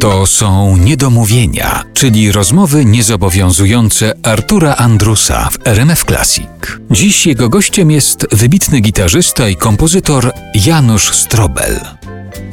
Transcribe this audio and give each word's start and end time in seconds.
To 0.00 0.26
są 0.26 0.76
niedomówienia, 0.76 1.84
czyli 1.94 2.32
rozmowy 2.32 2.84
niezobowiązujące 2.84 4.14
Artura 4.22 4.76
Andrusa 4.76 5.48
w 5.50 5.66
RMF 5.66 6.04
Classic. 6.04 6.46
Dziś 6.90 7.26
jego 7.26 7.48
gościem 7.48 7.90
jest 7.90 8.26
wybitny 8.32 8.80
gitarzysta 8.80 9.48
i 9.48 9.56
kompozytor 9.56 10.32
Janusz 10.54 11.12
Strobel. 11.14 11.80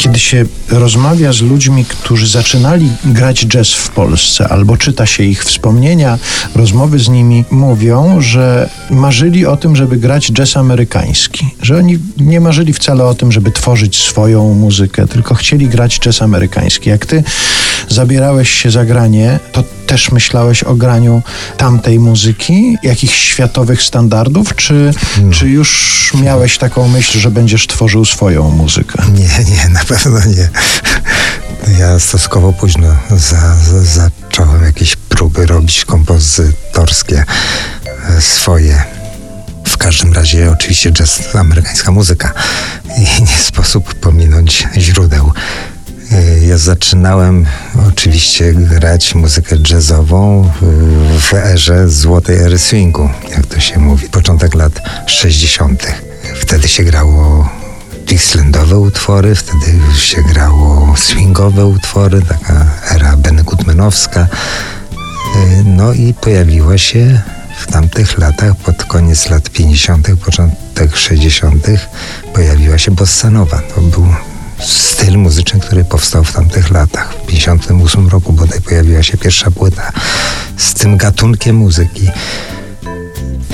Kiedy 0.00 0.18
się 0.18 0.44
rozmawia 0.68 1.32
z 1.32 1.40
ludźmi, 1.40 1.84
którzy 1.84 2.26
zaczynali 2.26 2.90
grać 3.04 3.46
jazz 3.46 3.72
w 3.72 3.88
Polsce, 3.88 4.48
albo 4.48 4.76
czyta 4.76 5.06
się 5.06 5.22
ich 5.22 5.44
wspomnienia, 5.44 6.18
rozmowy 6.54 6.98
z 6.98 7.08
nimi, 7.08 7.44
mówią, 7.50 8.20
że 8.20 8.70
marzyli 8.90 9.46
o 9.46 9.56
tym, 9.56 9.76
żeby 9.76 9.96
grać 9.96 10.32
jazz 10.32 10.56
amerykański. 10.56 11.54
Że 11.62 11.76
oni 11.76 11.98
nie 12.16 12.40
marzyli 12.40 12.72
wcale 12.72 13.04
o 13.04 13.14
tym, 13.14 13.32
żeby 13.32 13.50
tworzyć 13.50 14.02
swoją 14.02 14.54
muzykę, 14.54 15.08
tylko 15.08 15.34
chcieli 15.34 15.68
grać 15.68 15.98
jazz 15.98 16.22
amerykański. 16.22 16.90
Jak 16.90 17.06
ty 17.06 17.24
zabierałeś 17.88 18.50
się 18.50 18.70
za 18.70 18.84
granie, 18.84 19.38
to 19.52 19.64
też 19.90 20.12
myślałeś 20.12 20.62
o 20.62 20.74
graniu 20.74 21.22
tamtej 21.56 21.98
muzyki, 21.98 22.76
jakichś 22.82 23.18
światowych 23.18 23.82
standardów, 23.82 24.56
czy, 24.56 24.92
no. 25.22 25.32
czy 25.32 25.48
już 25.48 26.12
miałeś 26.22 26.58
taką 26.58 26.88
myśl, 26.88 27.18
że 27.18 27.30
będziesz 27.30 27.66
tworzył 27.66 28.04
swoją 28.04 28.50
muzykę? 28.50 29.02
Nie, 29.14 29.44
nie, 29.56 29.68
na 29.68 29.84
pewno 29.90 30.20
nie. 30.26 30.48
Ja 31.78 31.98
stosunkowo 31.98 32.52
późno 32.52 32.96
za, 33.10 33.54
za, 33.54 33.82
zacząłem 33.84 34.64
jakieś 34.64 34.96
próby 34.96 35.46
robić 35.46 35.84
kompozytorskie 35.84 37.24
e, 38.08 38.20
swoje. 38.20 38.82
W 39.66 39.76
każdym 39.76 40.12
razie 40.12 40.50
oczywiście 40.50 40.92
jazz, 40.92 41.34
amerykańska 41.34 41.90
muzyka 41.90 42.32
i 42.98 43.00
nie 43.22 43.38
sposób 43.38 43.94
pominąć 43.94 44.66
źródeł. 44.76 45.32
E, 46.12 46.38
ja 46.46 46.58
zaczynałem 46.58 47.46
oczywiście 47.88 48.54
grać 48.54 49.14
muzykę 49.14 49.56
jazzową 49.70 50.50
w 51.20 51.34
erze 51.34 51.88
złotej 51.88 52.36
ery 52.38 52.58
swingu, 52.58 53.10
jak 53.30 53.46
to 53.46 53.60
się 53.60 53.78
mówi, 53.78 54.08
początek 54.08 54.54
lat 54.54 54.72
60. 55.06 55.86
Wtedy 56.40 56.68
się 56.68 56.84
grało 56.84 57.59
Dixielandowe 58.10 58.78
utwory, 58.78 59.34
wtedy 59.34 59.78
się 59.98 60.22
grało 60.22 60.94
swingowe 60.96 61.66
utwory, 61.66 62.22
taka 62.22 62.66
era 62.90 63.16
Benny 63.16 63.44
Goodmanowska. 63.44 64.20
E, 64.20 64.26
no 65.64 65.92
i 65.92 66.14
pojawiła 66.14 66.78
się 66.78 67.20
w 67.58 67.66
tamtych 67.66 68.18
latach, 68.18 68.56
pod 68.56 68.84
koniec 68.84 69.30
lat 69.30 69.50
50., 69.50 70.08
początek 70.24 70.96
60., 70.96 71.66
pojawiła 72.34 72.78
się 72.78 72.90
bossa 72.90 73.30
nowa. 73.30 73.62
To 73.74 73.80
był 73.80 74.06
styl 74.58 75.18
muzyczny, 75.18 75.60
który 75.60 75.84
powstał 75.84 76.24
w 76.24 76.32
tamtych 76.32 76.70
latach. 76.70 77.14
W 77.14 77.26
58 77.26 78.08
roku 78.08 78.32
bodaj 78.32 78.60
pojawiła 78.60 79.02
się 79.02 79.18
pierwsza 79.18 79.50
płyta 79.50 79.92
z 80.56 80.74
tym 80.74 80.96
gatunkiem 80.96 81.56
muzyki. 81.56 82.08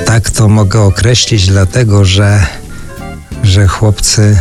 Tak 0.07 0.31
to 0.31 0.49
mogę 0.49 0.81
określić, 0.81 1.47
dlatego 1.47 2.05
że, 2.05 2.47
że 3.47 3.67
chłopcy 3.67 4.39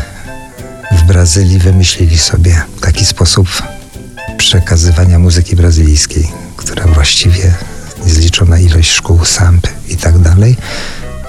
w 0.91 1.03
Brazylii 1.03 1.59
wymyślili 1.59 2.17
sobie 2.17 2.61
taki 2.81 3.05
sposób 3.05 3.47
przekazywania 4.37 5.19
muzyki 5.19 5.55
brazylijskiej, 5.55 6.31
która 6.57 6.87
właściwie 6.87 7.53
niezliczona 8.05 8.59
ilość 8.59 8.91
szkół, 8.91 9.25
samp 9.25 9.67
i 9.87 9.97
tak 9.97 10.17
dalej. 10.17 10.57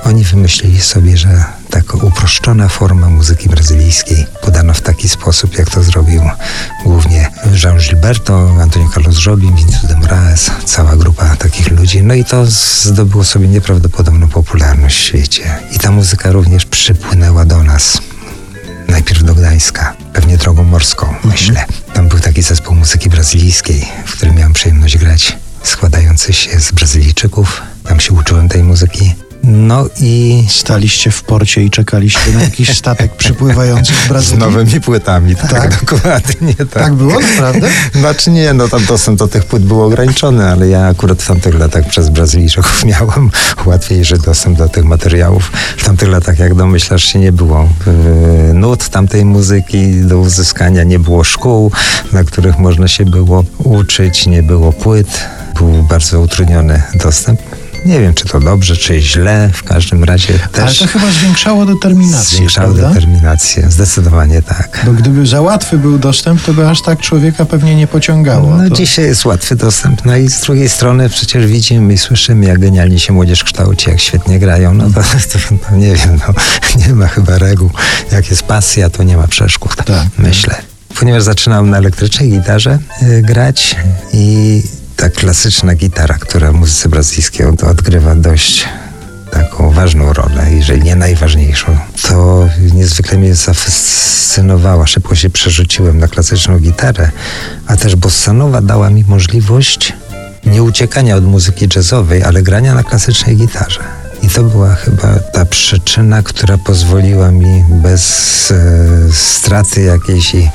Oni 0.05 0.25
wymyślili 0.25 0.81
sobie, 0.81 1.17
że 1.17 1.45
taka 1.71 1.97
uproszczona 1.97 2.69
forma 2.69 3.09
muzyki 3.09 3.49
brazylijskiej 3.49 4.27
podano 4.43 4.75
w 4.75 4.81
taki 4.81 5.09
sposób, 5.09 5.59
jak 5.59 5.71
to 5.71 5.83
zrobił 5.83 6.23
Jean 6.87 7.06
Gilberto, 7.89 8.63
Antonio 8.63 8.89
Carlos 8.95 9.27
Jobim, 9.27 9.57
Vinicius 9.57 9.87
de 9.87 9.97
Moraes, 9.97 10.51
cała 10.65 10.97
grupa 10.97 11.37
takich 11.37 11.71
ludzi. 11.71 12.03
No 12.03 12.15
i 12.15 12.25
to 12.25 12.47
zdobyło 12.83 13.25
sobie 13.25 13.49
nieprawdopodobną 13.49 14.29
popularność 14.29 14.97
w 14.97 15.01
świecie. 15.01 15.59
I 15.73 15.79
ta 15.79 15.91
muzyka 15.91 16.33
również 16.33 16.65
przypłynęła 16.65 17.45
do 17.45 17.63
nas. 17.63 18.01
Najpierw 18.89 19.23
do 19.23 19.35
Gdańska, 19.35 19.97
pewnie 20.13 20.37
drogą 20.37 20.65
morską, 20.65 21.07
mhm. 21.07 21.29
myślę. 21.29 21.65
Tam 21.95 22.09
był 22.09 22.19
taki 22.19 22.43
zespół 22.43 22.75
muzyki 22.75 23.11
brazylijskiej, 23.11 23.89
w 24.07 24.13
którym 24.13 24.35
miałem 24.35 24.53
przyjemność 24.53 24.99
grać, 24.99 25.37
składający 25.63 26.33
się 26.33 26.61
z 26.61 26.73
Brazylijczyków. 26.73 27.63
Tam 27.85 28.01
się 28.01 28.15
uczyłem 28.15 28.49
tej 28.49 28.63
muzyki. 28.63 29.15
No 29.43 29.87
i... 30.01 30.45
Staliście 30.49 31.11
w 31.11 31.23
porcie 31.23 31.63
i 31.63 31.71
czekaliście 31.71 32.33
na 32.35 32.43
jakiś 32.43 32.79
statek 32.79 33.17
przypływający 33.23 33.93
z 34.05 34.09
Brazylii? 34.09 34.37
Z 34.37 34.41
nowymi 34.41 34.81
płytami, 34.81 35.37
tak, 35.37 35.51
tak? 35.51 35.85
dokładnie. 35.85 36.55
Tak. 36.55 36.69
tak 36.69 36.95
było, 36.95 37.21
naprawdę? 37.21 37.69
Znaczy 37.95 38.31
nie, 38.31 38.53
no 38.53 38.69
tam 38.69 38.85
dostęp 38.85 39.19
do 39.19 39.29
tych 39.29 39.45
płyt 39.45 39.63
był 39.63 39.83
ograniczony, 39.83 40.51
ale 40.51 40.69
ja 40.69 40.87
akurat 40.87 41.23
w 41.23 41.27
tamtych 41.27 41.59
latach 41.59 41.89
przez 41.89 42.09
Brazylijczyków 42.09 42.85
miałem 42.91 43.31
łatwiejszy 43.67 44.19
dostęp 44.19 44.59
do 44.59 44.69
tych 44.69 44.85
materiałów. 44.85 45.53
W 45.77 45.85
tamtych 45.85 46.09
latach, 46.09 46.39
jak 46.39 46.55
domyślasz 46.55 47.05
się, 47.05 47.19
nie 47.19 47.33
było 47.33 47.69
yy, 48.47 48.55
nut 48.55 48.89
tamtej 48.89 49.25
muzyki 49.25 50.01
do 50.01 50.19
uzyskania, 50.19 50.85
nie 50.85 50.99
było 50.99 51.25
szkół, 51.25 51.73
na 52.13 52.25
których 52.25 52.59
można 52.59 52.89
się 52.89 53.05
było 53.05 53.45
uczyć, 53.59 54.27
nie 54.27 54.43
było 54.43 54.73
płyt. 54.73 55.21
Był 55.59 55.83
bardzo 55.83 56.21
utrudniony 56.21 56.83
dostęp. 56.95 57.41
Nie 57.87 58.01
wiem, 58.01 58.15
czy 58.15 58.25
to 58.25 58.41
dobrze, 58.41 58.77
czy 58.77 59.01
źle, 59.01 59.51
w 59.53 59.63
każdym 59.63 60.05
razie 60.05 60.39
też... 60.53 60.65
Ale 60.65 60.75
to 60.75 60.99
chyba 60.99 61.13
zwiększało 61.13 61.67
determinację, 61.67 62.37
Zwiększało 62.37 62.75
prawda? 62.75 62.89
determinację, 62.89 63.71
zdecydowanie 63.71 64.43
tak. 64.43 64.83
Bo 64.87 64.93
gdyby 64.93 65.27
za 65.27 65.41
łatwy 65.41 65.79
był 65.79 65.99
dostęp, 65.99 66.43
to 66.43 66.55
by 66.55 66.69
aż 66.69 66.83
tak 66.83 67.01
człowieka 67.01 67.45
pewnie 67.45 67.75
nie 67.75 67.87
pociągało. 67.87 68.57
No 68.57 68.69
to... 68.69 68.75
dzisiaj 68.75 69.05
jest 69.05 69.25
łatwy 69.25 69.57
dostęp, 69.57 70.05
no 70.05 70.17
i 70.17 70.29
z 70.29 70.41
drugiej 70.41 70.69
strony 70.69 71.09
przecież 71.09 71.47
widzimy 71.47 71.95
i 71.95 71.99
słyszymy, 71.99 72.47
jak 72.47 72.59
genialnie 72.59 72.99
się 72.99 73.13
młodzież 73.13 73.45
kształci, 73.45 73.91
jak 73.91 74.01
świetnie 74.01 74.39
grają, 74.39 74.75
no 74.75 74.91
to, 74.91 75.01
to, 75.33 75.39
to 75.69 75.77
nie 75.77 75.95
wiem, 75.95 76.21
no, 76.29 76.35
nie 76.87 76.95
ma 76.95 77.07
chyba 77.07 77.39
reguł. 77.39 77.71
Jak 78.13 78.31
jest 78.31 78.43
pasja, 78.43 78.91
to 78.91 79.03
nie 79.03 79.17
ma 79.17 79.29
przeszkód, 79.29 79.77
tak. 79.77 80.07
myślę 80.19 80.55
ponieważ 80.99 81.23
zaczynałem 81.23 81.71
na 81.71 81.79
elektrycznej 81.79 82.31
gitarze 82.31 82.79
y, 83.03 83.23
grać 83.23 83.77
i 84.13 84.63
ta 84.97 85.09
klasyczna 85.09 85.75
gitara, 85.75 86.15
która 86.15 86.53
w 86.53 86.55
muzyce 86.55 86.89
brazylijskiej 86.89 87.47
odgrywa 87.47 88.15
dość 88.15 88.69
taką 89.31 89.71
ważną 89.71 90.13
rolę, 90.13 90.53
jeżeli 90.53 90.83
nie 90.83 90.97
najważniejszą, 90.97 91.79
to 92.03 92.49
niezwykle 92.75 93.19
mnie 93.19 93.35
zafascynowała. 93.35 94.87
Szybko 94.87 95.15
się 95.15 95.31
przerzuciłem 95.31 95.99
na 95.99 96.09
klasyczną 96.09 96.59
gitarę, 96.59 97.11
a 97.67 97.77
też 97.77 97.97
bossanowa 97.97 98.61
dała 98.61 98.91
mi 98.91 99.05
możliwość 99.09 99.93
nie 100.47 100.63
uciekania 100.63 101.17
od 101.17 101.25
muzyki 101.25 101.69
jazzowej, 101.77 102.23
ale 102.23 102.43
grania 102.43 102.75
na 102.75 102.83
klasycznej 102.83 103.37
gitarze. 103.37 103.81
I 104.23 104.29
to 104.29 104.43
była 104.43 104.75
chyba 104.75 105.19
ta 105.33 105.47
przyczyna, 105.47 106.23
która 106.23 106.59
pozwoliła 106.59 107.31
mi 107.31 107.65
bez 107.69 108.51
e, 108.51 109.13
straty 109.13 109.83
jakiejś 109.83 110.35
i 110.35 110.51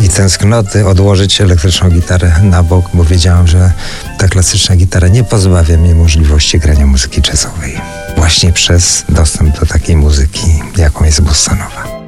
i 0.00 0.08
tęsknoty 0.08 0.86
odłożyć 0.86 1.40
elektryczną 1.40 1.90
gitarę 1.90 2.32
na 2.42 2.62
bok, 2.62 2.84
bo 2.94 3.04
wiedziałam, 3.04 3.46
że 3.46 3.72
ta 4.18 4.28
klasyczna 4.28 4.76
gitara 4.76 5.08
nie 5.08 5.24
pozbawia 5.24 5.76
mnie 5.76 5.94
możliwości 5.94 6.58
grania 6.58 6.86
muzyki 6.86 7.22
jazzowej. 7.28 7.80
Właśnie 8.16 8.52
przez 8.52 9.04
dostęp 9.08 9.60
do 9.60 9.66
takiej 9.66 9.96
muzyki, 9.96 10.62
jaką 10.76 11.04
jest 11.04 11.20
bossa 11.20 11.54
nowa. 11.54 11.99